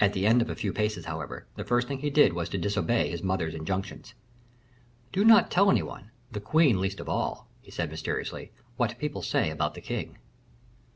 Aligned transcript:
At 0.00 0.14
the 0.14 0.26
end 0.26 0.42
of 0.42 0.50
a 0.50 0.56
few 0.56 0.72
paces, 0.72 1.04
however, 1.04 1.46
the 1.54 1.62
first 1.62 1.86
thing 1.86 2.00
he 2.00 2.10
did 2.10 2.32
was 2.32 2.48
to 2.48 2.58
disobey 2.58 3.08
his 3.08 3.22
mother's 3.22 3.54
injunctions. 3.54 4.14
"Do 5.12 5.24
not 5.24 5.48
tell 5.48 5.70
any 5.70 5.80
one, 5.84 6.10
the 6.32 6.40
queen 6.40 6.80
least 6.80 6.98
of 6.98 7.08
all," 7.08 7.46
he 7.62 7.70
said 7.70 7.88
mysteriously, 7.88 8.50
"what 8.76 8.98
people 8.98 9.22
say 9.22 9.48
about 9.48 9.74
the 9.74 9.80
king." 9.80 10.18